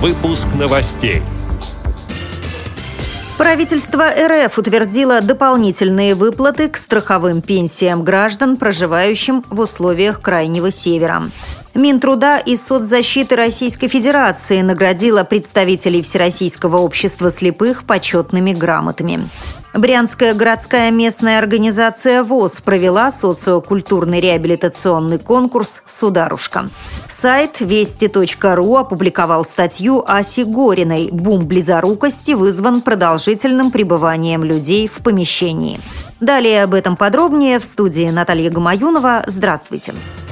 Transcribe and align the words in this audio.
Выпуск 0.00 0.46
новостей. 0.56 1.22
Правительство 3.36 4.04
РФ 4.08 4.56
утвердило 4.56 5.20
дополнительные 5.20 6.14
выплаты 6.14 6.68
к 6.68 6.76
страховым 6.76 7.42
пенсиям 7.42 8.04
граждан, 8.04 8.58
проживающим 8.58 9.42
в 9.50 9.58
условиях 9.58 10.20
Крайнего 10.20 10.70
Севера. 10.70 11.24
Минтруда 11.74 12.38
и 12.38 12.54
соцзащиты 12.54 13.34
Российской 13.34 13.88
Федерации 13.88 14.60
наградила 14.60 15.24
представителей 15.24 16.02
Всероссийского 16.02 16.76
общества 16.76 17.32
слепых 17.32 17.82
почетными 17.82 18.52
грамотами. 18.52 19.28
Брянская 19.78 20.34
городская 20.34 20.90
местная 20.90 21.38
организация 21.38 22.24
ВОЗ 22.24 22.60
провела 22.62 23.12
социокультурный 23.12 24.18
реабилитационный 24.18 25.20
конкурс 25.20 25.82
«Сударушка». 25.86 26.68
Сайт 27.08 27.60
вести.ру 27.60 28.76
опубликовал 28.76 29.44
статью 29.44 30.02
Аси 30.04 30.40
Гориной 30.42 31.10
«Бум 31.12 31.46
близорукости 31.46 32.32
вызван 32.32 32.82
продолжительным 32.82 33.70
пребыванием 33.70 34.42
людей 34.42 34.88
в 34.88 34.98
помещении». 34.98 35.78
Далее 36.18 36.64
об 36.64 36.74
этом 36.74 36.96
подробнее 36.96 37.60
в 37.60 37.64
студии 37.64 38.10
Наталья 38.10 38.50
Гамаюнова. 38.50 39.22
Здравствуйте. 39.28 39.92
Здравствуйте. 39.92 40.27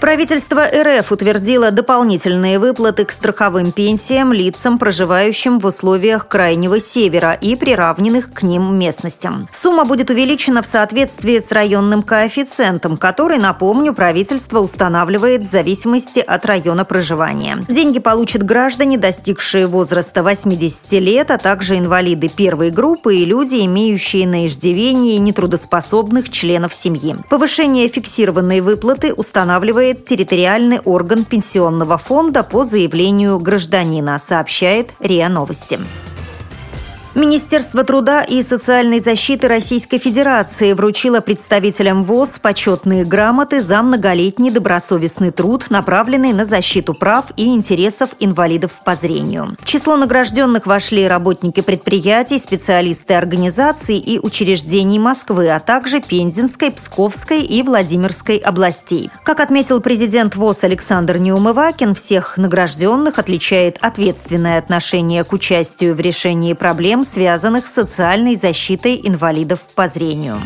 Правительство 0.00 0.62
РФ 0.62 1.10
утвердило 1.10 1.70
дополнительные 1.70 2.58
выплаты 2.58 3.06
к 3.06 3.10
страховым 3.10 3.72
пенсиям 3.72 4.30
лицам, 4.30 4.78
проживающим 4.78 5.58
в 5.58 5.64
условиях 5.64 6.28
Крайнего 6.28 6.78
Севера 6.78 7.32
и 7.32 7.56
приравненных 7.56 8.30
к 8.30 8.42
ним 8.42 8.78
местностям. 8.78 9.48
Сумма 9.52 9.86
будет 9.86 10.10
увеличена 10.10 10.60
в 10.60 10.66
соответствии 10.66 11.38
с 11.38 11.50
районным 11.50 12.02
коэффициентом, 12.02 12.98
который, 12.98 13.38
напомню, 13.38 13.94
правительство 13.94 14.60
устанавливает 14.60 15.42
в 15.42 15.50
зависимости 15.50 16.20
от 16.20 16.44
района 16.44 16.84
проживания. 16.84 17.64
Деньги 17.68 17.98
получат 17.98 18.42
граждане, 18.42 18.98
достигшие 18.98 19.66
возраста 19.66 20.22
80 20.22 20.92
лет, 20.92 21.30
а 21.30 21.38
также 21.38 21.78
инвалиды 21.78 22.28
первой 22.28 22.70
группы 22.70 23.16
и 23.16 23.24
люди, 23.24 23.64
имеющие 23.64 24.28
на 24.28 24.46
иждивении 24.46 25.16
нетрудоспособных 25.16 26.28
членов 26.28 26.74
семьи. 26.74 27.16
Повышение 27.30 27.88
фиксированной 27.88 28.60
выплаты 28.60 29.14
устанавливает 29.14 29.85
оказывает 29.86 30.04
территориальный 30.04 30.80
орган 30.84 31.24
пенсионного 31.24 31.98
фонда 31.98 32.42
по 32.42 32.64
заявлению 32.64 33.38
гражданина, 33.38 34.18
сообщает 34.18 34.92
РИА 35.00 35.28
Новости. 35.28 35.78
Министерство 37.16 37.82
труда 37.82 38.24
и 38.24 38.42
социальной 38.42 39.00
защиты 39.00 39.48
Российской 39.48 39.96
Федерации 39.96 40.74
вручило 40.74 41.20
представителям 41.20 42.02
ВОЗ 42.02 42.38
почетные 42.42 43.06
грамоты 43.06 43.62
за 43.62 43.80
многолетний 43.80 44.50
добросовестный 44.50 45.30
труд, 45.30 45.70
направленный 45.70 46.34
на 46.34 46.44
защиту 46.44 46.92
прав 46.92 47.24
и 47.38 47.46
интересов 47.46 48.10
инвалидов 48.20 48.82
по 48.84 48.94
зрению. 48.94 49.56
В 49.58 49.64
число 49.64 49.96
награжденных 49.96 50.66
вошли 50.66 51.08
работники 51.08 51.62
предприятий, 51.62 52.38
специалисты 52.38 53.14
организаций 53.14 53.96
и 53.96 54.18
учреждений 54.18 54.98
Москвы, 54.98 55.48
а 55.48 55.58
также 55.58 56.02
Пензенской, 56.02 56.70
Псковской 56.70 57.40
и 57.40 57.62
Владимирской 57.62 58.36
областей. 58.36 59.10
Как 59.22 59.40
отметил 59.40 59.80
президент 59.80 60.36
ВОЗ 60.36 60.64
Александр 60.64 61.16
Неумывакин, 61.16 61.94
всех 61.94 62.36
награжденных 62.36 63.18
отличает 63.18 63.78
ответственное 63.80 64.58
отношение 64.58 65.24
к 65.24 65.32
участию 65.32 65.94
в 65.94 66.00
решении 66.00 66.52
проблем 66.52 67.05
связанных 67.06 67.66
с 67.66 67.72
социальной 67.72 68.34
защитой 68.34 69.00
инвалидов 69.02 69.60
по 69.74 69.88
зрению. 69.88 70.38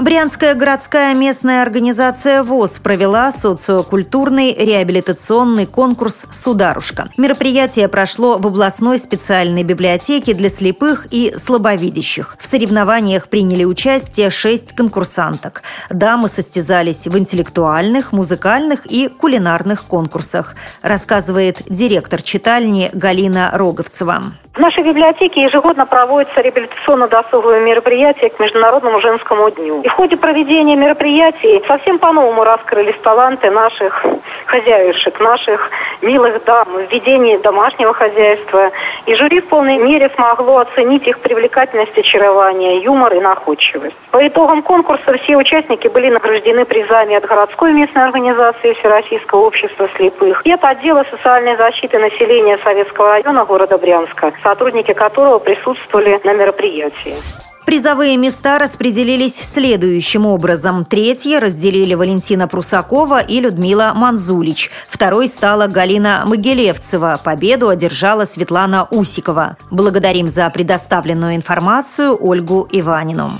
Брянская 0.00 0.54
городская 0.54 1.14
местная 1.14 1.60
организация 1.60 2.42
ВОЗ 2.42 2.78
провела 2.78 3.30
социокультурный 3.32 4.54
реабилитационный 4.54 5.66
конкурс 5.66 6.24
«Сударушка». 6.30 7.10
Мероприятие 7.18 7.86
прошло 7.86 8.38
в 8.38 8.46
областной 8.46 8.96
специальной 8.96 9.62
библиотеке 9.62 10.32
для 10.32 10.48
слепых 10.48 11.06
и 11.10 11.34
слабовидящих. 11.36 12.36
В 12.38 12.46
соревнованиях 12.46 13.28
приняли 13.28 13.64
участие 13.64 14.30
шесть 14.30 14.74
конкурсанток. 14.74 15.62
Дамы 15.90 16.28
состязались 16.28 17.06
в 17.06 17.18
интеллектуальных, 17.18 18.12
музыкальных 18.12 18.86
и 18.86 19.08
кулинарных 19.08 19.84
конкурсах, 19.84 20.54
рассказывает 20.80 21.58
директор 21.68 22.22
читальни 22.22 22.88
Галина 22.94 23.50
Роговцева. 23.52 24.32
В 24.54 24.58
нашей 24.58 24.82
библиотеке 24.82 25.42
ежегодно 25.42 25.86
проводятся 25.86 26.40
реабилитационно-досуговые 26.40 27.62
мероприятия 27.62 28.30
к 28.30 28.40
Международному 28.40 29.00
женскому 29.00 29.48
дню. 29.50 29.80
И 29.82 29.88
в 29.90 29.96
ходе 29.96 30.16
проведения 30.16 30.76
мероприятий 30.76 31.62
совсем 31.66 31.98
по-новому 31.98 32.44
раскрылись 32.44 32.96
таланты 33.02 33.50
наших 33.50 34.06
хозяюшек, 34.46 35.18
наших 35.20 35.70
милых 36.00 36.44
дам 36.44 36.68
в 36.68 36.92
ведении 36.92 37.36
домашнего 37.38 37.92
хозяйства. 37.92 38.70
И 39.06 39.14
жюри 39.14 39.40
в 39.40 39.48
полной 39.48 39.78
мере 39.78 40.10
смогло 40.14 40.58
оценить 40.58 41.06
их 41.06 41.18
привлекательность, 41.20 41.98
очарование, 41.98 42.82
юмор 42.82 43.14
и 43.14 43.20
находчивость. 43.20 43.96
По 44.12 44.26
итогам 44.26 44.62
конкурса 44.62 45.12
все 45.22 45.36
участники 45.36 45.88
были 45.88 46.08
награждены 46.08 46.64
призами 46.64 47.16
от 47.16 47.26
городской 47.26 47.72
местной 47.72 48.04
организации 48.04 48.74
Всероссийского 48.74 49.40
общества 49.40 49.88
слепых 49.96 50.46
и 50.46 50.52
от 50.52 50.64
отдела 50.64 51.04
социальной 51.10 51.56
защиты 51.56 51.98
населения 51.98 52.58
Советского 52.62 53.08
района 53.08 53.44
города 53.44 53.76
Брянска 53.76 54.32
сотрудники 54.42 54.92
которого 54.92 55.38
присутствовали 55.38 56.20
на 56.24 56.32
мероприятии. 56.32 57.14
Призовые 57.70 58.16
места 58.16 58.58
распределились 58.58 59.36
следующим 59.36 60.26
образом. 60.26 60.84
Третье 60.84 61.38
разделили 61.38 61.94
Валентина 61.94 62.48
Прусакова 62.48 63.20
и 63.20 63.38
Людмила 63.38 63.92
Манзулич. 63.94 64.72
Второй 64.88 65.28
стала 65.28 65.68
Галина 65.68 66.24
Могилевцева. 66.26 67.20
Победу 67.22 67.68
одержала 67.68 68.24
Светлана 68.24 68.88
Усикова. 68.90 69.56
Благодарим 69.70 70.26
за 70.26 70.50
предоставленную 70.50 71.36
информацию 71.36 72.18
Ольгу 72.20 72.66
Иванину. 72.72 73.38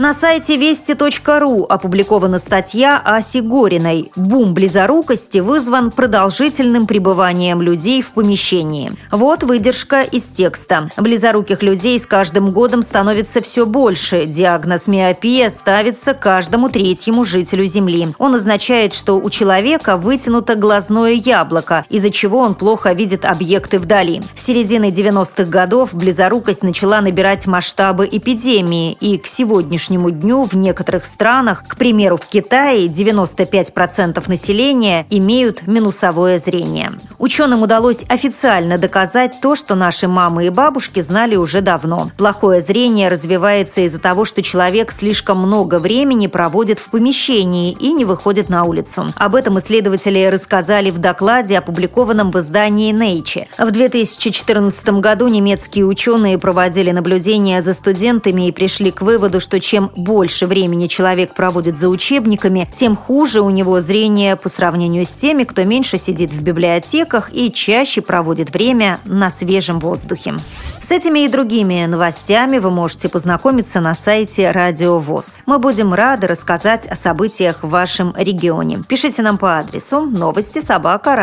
На 0.00 0.14
сайте 0.14 0.56
вести.ру 0.56 1.66
опубликована 1.68 2.38
статья 2.38 3.02
Аси 3.04 3.40
Гориной 3.42 4.10
«Бум 4.16 4.54
близорукости 4.54 5.40
вызван 5.40 5.90
продолжительным 5.90 6.86
пребыванием 6.86 7.60
людей 7.60 8.00
в 8.00 8.14
помещении». 8.14 8.94
Вот 9.10 9.42
выдержка 9.42 10.00
из 10.00 10.24
текста. 10.24 10.88
Близоруких 10.96 11.62
людей 11.62 11.98
с 11.98 12.06
каждым 12.06 12.50
годом 12.50 12.82
становится 12.82 13.42
все 13.42 13.66
больше. 13.66 14.24
Диагноз 14.24 14.86
миопия 14.86 15.50
ставится 15.50 16.14
каждому 16.14 16.70
третьему 16.70 17.24
жителю 17.24 17.66
Земли. 17.66 18.14
Он 18.16 18.34
означает, 18.36 18.94
что 18.94 19.20
у 19.20 19.28
человека 19.28 19.98
вытянуто 19.98 20.54
глазное 20.54 21.12
яблоко, 21.12 21.84
из-за 21.90 22.08
чего 22.08 22.38
он 22.38 22.54
плохо 22.54 22.94
видит 22.94 23.26
объекты 23.26 23.78
вдали. 23.78 24.22
С 24.34 24.46
середины 24.46 24.86
90-х 24.86 25.44
годов 25.44 25.92
близорукость 25.92 26.62
начала 26.62 27.02
набирать 27.02 27.46
масштабы 27.46 28.08
эпидемии, 28.10 28.96
и 28.98 29.18
к 29.18 29.26
сегодняшнему 29.26 29.89
сегодняшнему 29.90 30.10
дню 30.10 30.44
в 30.44 30.54
некоторых 30.54 31.04
странах, 31.04 31.64
к 31.66 31.76
примеру, 31.76 32.16
в 32.16 32.26
Китае 32.26 32.86
95% 32.86 34.22
населения 34.28 35.06
имеют 35.10 35.66
минусовое 35.66 36.38
зрение. 36.38 36.92
Ученым 37.18 37.62
удалось 37.62 38.04
официально 38.08 38.78
доказать 38.78 39.40
то, 39.40 39.56
что 39.56 39.74
наши 39.74 40.06
мамы 40.06 40.46
и 40.46 40.50
бабушки 40.50 41.00
знали 41.00 41.36
уже 41.36 41.60
давно. 41.60 42.10
Плохое 42.16 42.60
зрение 42.60 43.08
развивается 43.08 43.80
из-за 43.82 43.98
того, 43.98 44.24
что 44.24 44.42
человек 44.42 44.92
слишком 44.92 45.38
много 45.38 45.78
времени 45.78 46.28
проводит 46.28 46.78
в 46.78 46.90
помещении 46.90 47.72
и 47.72 47.92
не 47.92 48.04
выходит 48.04 48.48
на 48.48 48.64
улицу. 48.64 49.12
Об 49.16 49.34
этом 49.34 49.58
исследователи 49.58 50.24
рассказали 50.26 50.90
в 50.90 50.98
докладе, 50.98 51.58
опубликованном 51.58 52.30
в 52.30 52.38
издании 52.38 52.94
Nature. 52.94 53.46
В 53.58 53.70
2014 53.70 54.88
году 55.00 55.28
немецкие 55.28 55.84
ученые 55.84 56.38
проводили 56.38 56.90
наблюдения 56.92 57.60
за 57.60 57.72
студентами 57.72 58.48
и 58.48 58.52
пришли 58.52 58.90
к 58.92 59.02
выводу, 59.02 59.40
что 59.40 59.58
чем 59.60 59.79
чем 59.80 59.90
больше 59.96 60.46
времени 60.46 60.86
человек 60.88 61.34
проводит 61.34 61.78
за 61.78 61.88
учебниками, 61.88 62.68
тем 62.74 62.96
хуже 62.96 63.40
у 63.40 63.50
него 63.50 63.80
зрение 63.80 64.36
по 64.36 64.48
сравнению 64.48 65.04
с 65.04 65.10
теми, 65.10 65.44
кто 65.44 65.64
меньше 65.64 65.96
сидит 65.96 66.32
в 66.32 66.42
библиотеках 66.42 67.30
и 67.32 67.50
чаще 67.50 68.02
проводит 68.02 68.52
время 68.52 69.00
на 69.04 69.30
свежем 69.30 69.78
воздухе. 69.78 70.34
С 70.82 70.90
этими 70.90 71.20
и 71.20 71.28
другими 71.28 71.86
новостями 71.86 72.58
вы 72.58 72.70
можете 72.70 73.08
познакомиться 73.08 73.80
на 73.80 73.94
сайте 73.94 74.50
Радио 74.50 74.98
ВОЗ. 74.98 75.40
Мы 75.46 75.58
будем 75.58 75.94
рады 75.94 76.26
рассказать 76.26 76.86
о 76.86 76.94
событиях 76.94 77.62
в 77.62 77.68
вашем 77.70 78.14
регионе. 78.16 78.82
Пишите 78.86 79.22
нам 79.22 79.38
по 79.38 79.58
адресу 79.58 80.02
новости 80.02 80.60
собака 80.60 81.16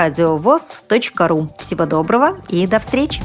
ру. 1.27 1.49
Всего 1.59 1.85
доброго 1.85 2.37
и 2.49 2.65
до 2.65 2.79
встречи! 2.79 3.21